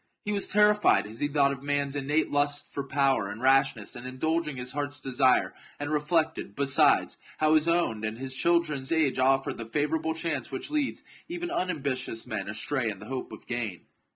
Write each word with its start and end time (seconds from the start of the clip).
He 0.25 0.31
was 0.31 0.47
terrified 0.47 1.05
as 1.05 1.19
he 1.19 1.27
thought 1.27 1.55
q{ 1.55 1.61
man's 1.63 1.95
innate 1.95 2.31
lust 2.31 2.65
for 2.71 2.83
power 2.83 3.29
and 3.29 3.39
rashness 3.39 3.95
in 3.95 4.07
indulging 4.07 4.57
his 4.57 4.71
heart's 4.71 4.99
desire, 4.99 5.53
and 5.79 5.91
reflected, 5.91 6.55
besides, 6.55 7.17
how 7.37 7.53
his 7.53 7.67
own 7.67 8.03
and 8.03 8.17
his 8.17 8.35
children's 8.35 8.91
age 8.91 9.19
offered 9.19 9.59
the 9.59 9.65
favourable 9.67 10.15
chance 10.15 10.49
which 10.49 10.71
leads 10.71 11.03
even 11.27 11.51
unambitious 11.51 12.25
men 12.25 12.49
astray 12.49 12.89
in 12.89 12.97
the 12.97 13.05
hope 13.05 13.31
of 13.31 13.45
gain. 13.45 13.81